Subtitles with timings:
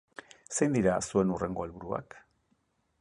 [0.59, 2.21] Zein dira zuen hurrengo helburuak?